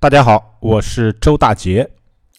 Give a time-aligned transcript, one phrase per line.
[0.00, 1.90] 大家好，我是周大杰。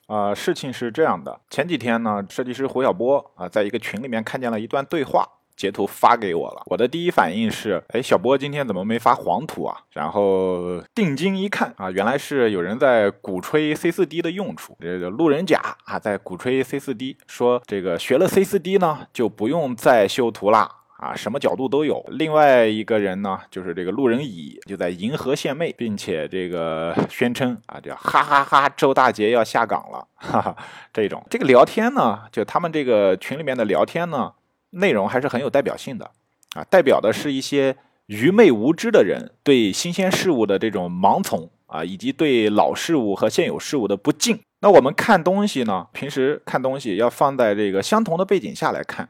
[0.08, 6.64] 啊，事情是这样的，前几天呢，设计师胡晓波啊，在一个群里面看见了一段对话，截图发给我了。
[6.68, 9.78] 我的第一反应是，哎，小波今天怎么没发黄图啊？
[9.92, 14.78] 然后定睛一看啊，原来是有人在鼓吹 C4D 的用处。
[14.80, 20.78] 这个路人甲啊，在鼓吹 C4D，说这个学了 C4D 呢，就不用再修图啦。
[21.00, 22.06] 啊，什么角度都有。
[22.10, 30.54] 另外一个人呢，就是这个路人乙，就在银河献媚，并且这个宣称啊，叫哈哈哈，周大杰要下岗了，哈哈。
[30.92, 34.34] 这种这个聊天呢，就他们这个群里面的聊天呢，
[34.72, 36.12] 内容还是很有代表性的
[36.56, 44.38] 啊，代表的是一些愚昧无知的人对新鲜事物的这种盲从啊，以及对老事物和现有事物的不敬。
[44.60, 49.08] 那我们看东西呢，平时看东西要放在这个相同的背景下来看。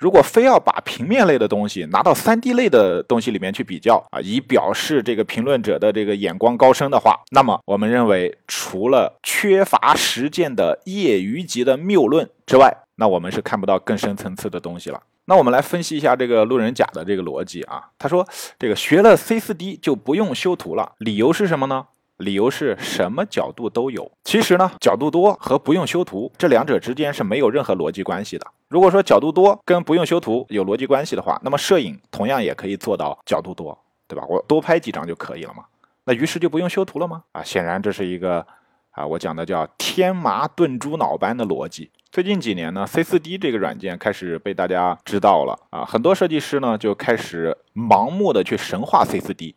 [0.00, 15.02] 如果非要把平面类的东西拿到三 D 类的东西里面去比较啊，以表示这个评论者的这个眼光高深的话，那么我们认为，除了缺乏实践的业余级的谬论之外，那我们是看不到更深层次的东西了。
[15.26, 18.26] 那我们来分析一下这个路人甲的这个逻辑啊，他说
[18.58, 21.86] 这个学了 C4D 就不用修图了，理由是什么呢？
[22.20, 24.10] 理由是什么角度都有。
[24.24, 28.46] 其实呢，角度多和不用修图这两者之间是没有任何逻辑关系的。
[28.68, 33.76] 如果说角度多跟不用修图有逻辑关系的话，那么摄影同样也可以做到角度多，
[34.06, 34.24] 对吧？
[34.28, 35.64] 我多拍几张就可以了嘛。
[36.04, 37.24] 那于是就不用修图了吗？
[37.32, 38.46] 啊，显然这是一个
[38.92, 41.90] 啊，我讲的叫天麻炖猪脑般的逻辑。
[42.12, 49.54] 最近几年呢，C4D 这个软件开始被大家知道了啊，很多设计师呢就开始盲目的去神化 C4D。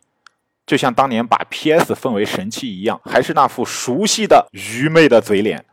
[0.66, 5.64] 就像当年把 PS 奉为神器一样，还是那副熟悉的愚昧的嘴脸。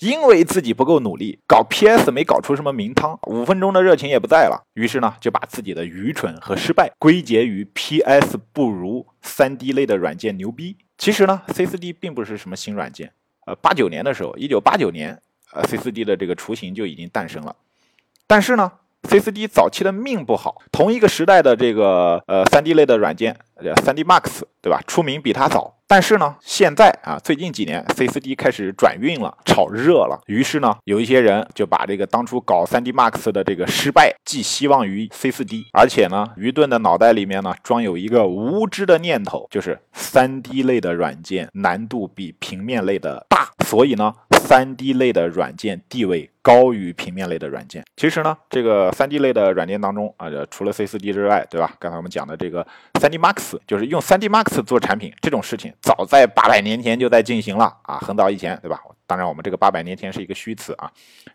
[0.00, 4.62] 因为自己不够努力，搞 PS 没搞出什么名堂，五分钟的热情也不在了。
[4.74, 10.76] 于是呢，就把自己的愚蠢和失败归结于 PS 不如 3D 类的软件牛逼。
[10.98, 13.10] 其实呢，C4D 并不是什么新软件。
[13.46, 15.18] 呃，八九年的时候，一九八九年，
[15.54, 17.56] 呃，C4D 的这个雏形就已经诞生了。
[18.26, 18.70] 但是呢
[19.02, 24.80] ，C4D 早期的命不好，同一个时代的这个呃 3D 类的软件，呃 3D Max，对吧？
[24.86, 25.74] 出名比它早。
[25.88, 30.20] 但是呢，现在啊，最近几年 C4D 开始转运了，炒热了。
[30.26, 44.12] 于是呢，有一些人就把这个当初搞 3D Max 的这个失败寄希望于 C4D，而且呢，愚钝的脑袋里面呢装有一个无知的念头，就是 3D 类的软件难度比平面类的大，所以呢。
[44.46, 47.84] 三 D 类的软件地位高于平面类的软件。
[47.96, 51.74] 其实呢，这个三 D 类的软件当中啊，除了 C4D 之外，对吧？
[51.80, 58.80] 刚才我们讲的这个 3D Max，就是用 3D Max 做产品这种事情，早在八百年前就在进行了啊，很早以前，对吧？
[59.06, 60.90] 当然，我们这个八百年前是一个虚词啊，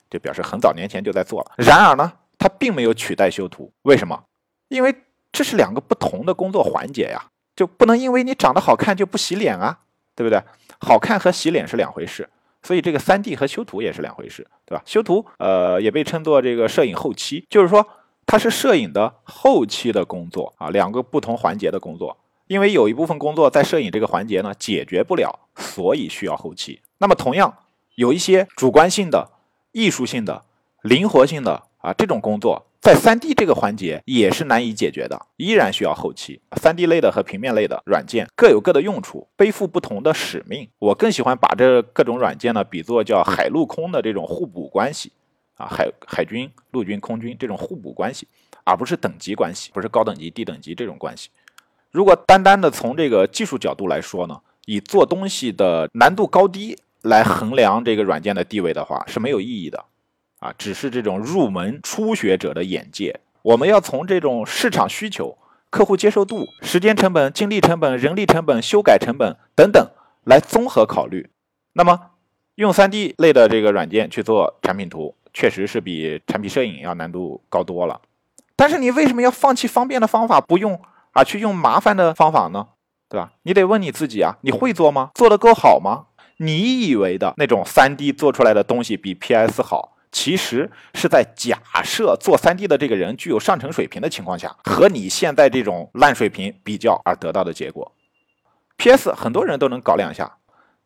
[0.10, 1.52] 就表示很早年前就在做了。
[1.58, 4.24] 然而呢，它并没有取代修图，为什么？
[4.70, 4.96] 因为
[5.32, 7.22] 这是两个不同的工作环节呀，
[7.56, 9.80] 就不能因为你长得好看就不洗脸啊，
[10.16, 10.42] 对不对？
[10.80, 12.28] 好看和洗脸是两回事。
[12.64, 14.84] 所以这个三 D 和修图也是两回事，对吧？
[14.86, 17.88] 修图，呃，也被称作这个摄影后期，就是说
[18.26, 22.18] 它是摄影的后期的工作啊，两个不同环节的工作。
[22.48, 26.82] 因为有一部分工作在摄影这个环节呢解决不了，所以需要后期。
[26.98, 27.58] 那么同样
[27.96, 29.32] 有一些主观性的、
[29.72, 30.44] 艺术性的、
[30.82, 32.68] 灵活性的啊这种工作。
[32.82, 36.42] 在三 D 这个环节也是难以解决的，依然需要后期。
[36.60, 40.68] 三 D 类的和平面类的软件各有各的用处，背负不同的使命。
[40.80, 45.12] 我更喜欢把这各种软件呢比作叫海陆空的这种互补关系
[45.58, 48.28] 啊，海海军、陆军、空军这种互补关系，
[48.64, 51.30] 而不是等级关系，不是高等级、低等级这种关系。
[51.92, 59.86] 如果单单的从这个技术角度来说呢，以做东西的难度高低来衡量这个软件的地位的话，是没有意义的。
[60.42, 63.20] 啊，只是这种入门初学者的眼界。
[63.44, 65.38] 我们要从这种市场需求、
[65.70, 69.88] 客户接受度、时间成本、精力成本、人力成本、修改成本等等
[70.26, 71.30] 来综合考虑。
[71.74, 72.00] 那么，
[72.56, 78.02] 用 3D 类的这个软件去做产品图，确实是比产品摄影要难度高多了。
[78.56, 80.82] 但是，你为什么要放弃方便的方法不用，
[81.12, 82.70] 啊去用麻烦的方法呢？
[83.08, 83.34] 对吧？
[83.44, 85.12] 你得问你自己啊，你会做吗？
[85.14, 86.08] 做得够好吗？
[86.38, 89.98] 你以为的那种 3D 做出来的东西比 PS 好？
[90.12, 97.92] 其实是在假设做 3D 的这个人具有上乘水平的情况下，和你现在这种烂水平比较而得到的结果。
[98.78, 100.38] PS 很多人都能搞两下，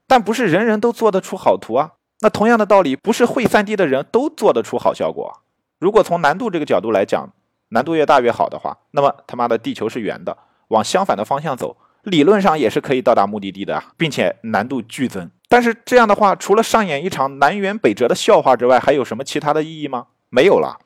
[0.07, 1.93] 但不是人人都做得出好图啊。
[2.21, 5.41] 那同样的道理，不是会 3D 的人都做得出好效果。
[5.79, 7.33] 如果从难度这个角度来讲，
[7.69, 10.37] 难度越大越好的话，那么他妈的地球是圆的，
[10.69, 15.29] 往相反的方向走，理论上也是可以到达目的地的，并且难度剧增。
[15.47, 20.07] 但是这样的话，除了上演一场南辕北辙的笑话之外，还有什么其他的意义吗？
[20.29, 20.79] 没有了。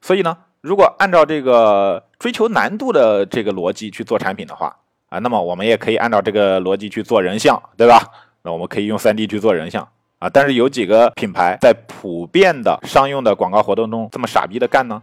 [0.00, 4.76] 所以呢，如果按照这个追求难度的这个逻辑去做产品的话，
[5.08, 7.98] 啊，那么我们也可以按照这个逻辑去做人像，对吧？
[8.42, 9.88] 那我们可以用 3D 去做人像
[10.18, 15.02] 啊，但是有几个品牌在普遍的商用的广告活动中这么傻逼的干呢？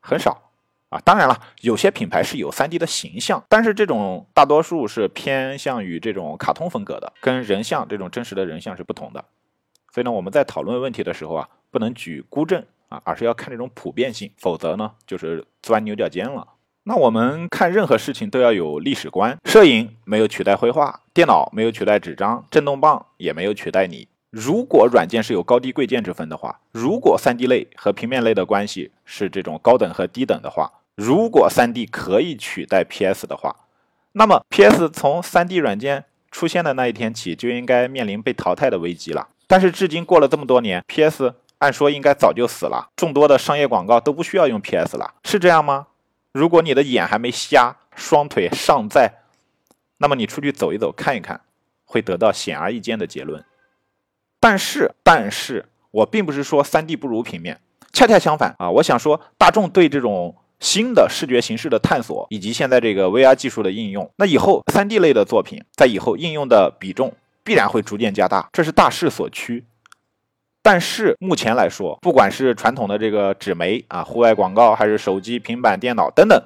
[0.00, 0.47] 很少。
[0.90, 9.24] 啊，当然了，有些品牌是有 3D 的形象，但是这种大多数是偏向于这种卡通风格的，跟人像这种真实的人像是不同的。
[9.92, 16.46] 所以呢，我们在讨论问题的时候啊，不能举孤证啊，而是要看这种普遍性，否则呢，就是钻牛角尖了。
[16.84, 24.08] 那我们看任何事情都要有历史观，摄影没有取代绘画，电脑没有取代纸张，震动棒也没有取代你。
[24.30, 33.56] 如果软件是有高低贵贱之分的话，如果 3D 类和平面类的关系是这种高等和低等的话，如果 3D 可以取代 PS 的话，
[34.12, 39.28] 那么 PS 从 3D 软件出现的那一天起就应该面临被淘汰的危机了。
[39.46, 45.86] 但是至今过了这么多年，PS 按说应该早就死了，众多的商业广告都不需要用 PS 了，是这样吗？
[46.32, 49.22] 如果你的眼还没瞎，双腿尚在，
[49.96, 51.40] 那么你出去走一走，看一看，
[51.86, 53.42] 会得到显而易见的结论。
[54.40, 57.60] 但是，但是我并不是说三 D 不如平面，
[57.92, 58.70] 恰恰相反啊！
[58.70, 67.12] 我想说，大众对这种新的视觉形式的探索，以及现在这个 VR 技术的应用，那以后三 D 类的作品在以后应用的比重
[67.42, 69.64] 必然会逐渐加大，这是大势所趋。
[70.62, 76.40] 但是目前来说，不管是传统的这个纸媒啊、户外广告，还是手机、平板电脑等等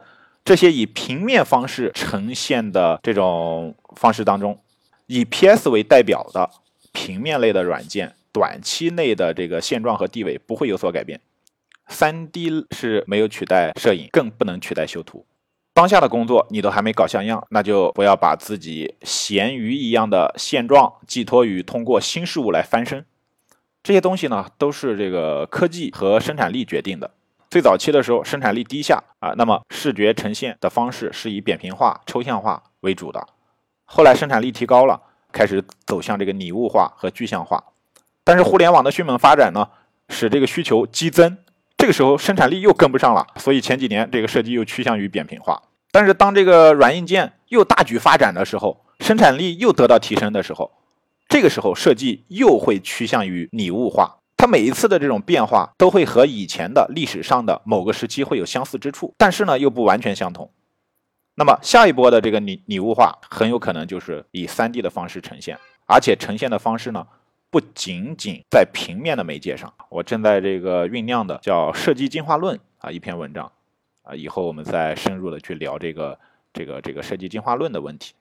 [0.45, 4.59] 这些以平面方式呈现的这种方式当中，
[5.07, 6.49] 以 PS 为代表的。
[6.93, 11.21] 平面类的软件，短期内的这个现状和地位不会有所改变。
[11.89, 15.27] 三 D 是没有取代摄影，更不能取代修图。
[15.75, 23.05] 当下的工作你都还没搞像样，那就不要把自己咸鱼一样的现状寄托于通过新事物来翻身。
[23.83, 27.11] 这些东西呢，都是这个科技和生产力决定的。
[27.51, 33.27] 最早期的时候，生产力低下啊，那么视觉呈现的方式是以扁平化、抽象化为主的。
[33.85, 35.01] 后来生产力提高了。
[35.33, 37.65] 开始走向这个拟物化和具象化，
[38.23, 39.69] 但是互联网的迅猛发展呢，
[40.09, 41.39] 使这个需求激增，
[41.77, 45.61] 这个时候生产力又跟不上了，所以前几年这个设计又趋向于扁平化。
[45.91, 50.71] 但是当这个软硬件又大举发展的时候，生产力又得到提升的时候，
[51.29, 54.19] 这个时候设计又会趋向于拟物化。
[54.37, 60.51] 它每一次的这种变化都会和以前的历史上的某个时期会有相似之处，但是呢又不完全相同。
[61.35, 67.07] 那么下一波的这个拟拟物化很有可能就是以 3D 的方式呈现，而且呈现的方式呢，
[67.51, 69.73] 不仅仅在平面的媒介上。
[69.89, 73.51] 我正在这个酝酿的叫《设计进化论》啊一篇文章，
[74.03, 76.19] 啊以后我们再深入的去聊这个
[76.53, 78.13] 这个这个设计进化论的问题。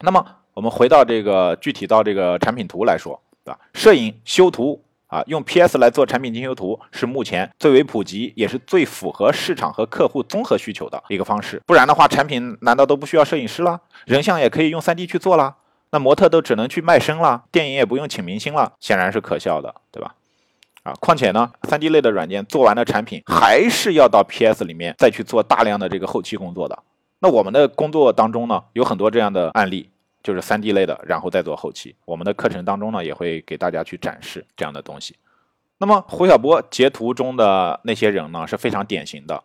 [0.00, 3.58] 那么我们回到这个具体到这个产品图来说，对吧？
[3.72, 4.84] 摄影修图。
[5.08, 11.60] 啊，用 PS 来做产品精修图是目前最为普及，也是最符合市场和客户综合需求的一个方式。
[11.66, 13.80] 不然的话，产品难道都不需要摄影师了？
[14.04, 15.56] 人像也可以用 3D 去做了？
[15.90, 17.44] 那模特都只能去卖身了？
[17.50, 18.74] 电影也不用请明星了？
[18.78, 20.14] 显然是可笑的，对吧？
[20.82, 26.78] 啊，况且呢，3D 类的软件做完的产品还是要到 PS 里面再去做大量的这个后期工作的。
[27.20, 29.88] 那我们的工作当中呢，有很多这样的案例。
[30.22, 31.94] 就是三 D 类的，然后再做后期。
[32.04, 35.16] 我们的课程当中呢，也会给大家去展示这样的东西。
[35.78, 39.44] 那么胡晓波截图中的那些人呢，是非常典型的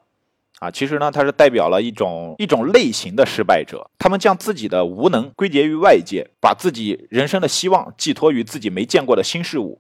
[0.58, 0.72] 啊。
[0.72, 3.90] 其实呢，他是代表了一种一种类型的失败者。
[4.00, 9.80] 他们将自己的无能归结于外界，把自己人生的希望寄托于自己没见过的新事物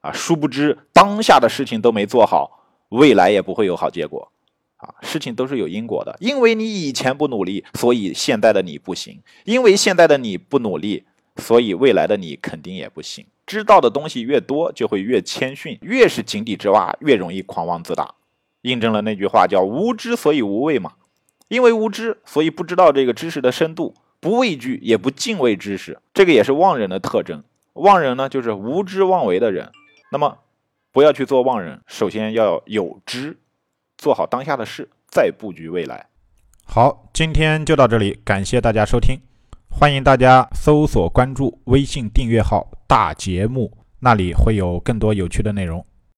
[0.00, 0.12] 啊。
[0.12, 4.30] 殊不知当下的事情都没做好，未来也不会有好结果。
[4.78, 11.04] 啊，事情都是有因果的，因为你以前不努力，所以现在的你不行；因为现在的你不努力，
[11.36, 13.26] 所以未来的你肯定也不行。
[13.46, 18.14] 知道的东西越多，就会越谦逊；越是井底之蛙，越容易狂妄自大。
[18.62, 20.92] 印证了那句话，叫“无知所以无畏”嘛。
[21.48, 27.42] 因为无知，所以不知道这个知识的深度，不畏惧也不敬畏知识，这个也是妄人的特征。
[27.72, 29.72] 妄人呢，就是无知妄为的人。
[30.12, 30.38] 那么，
[30.92, 33.38] 不要去做妄人，首先要有知。
[33.98, 36.06] 做好当下的事，再布局未来。
[36.64, 39.20] 好，今天就到这里，感谢大家收听，
[39.68, 45.84] 欢迎大家搜索关注微信订阅号“大节目”，那里会有更多有趣的内容。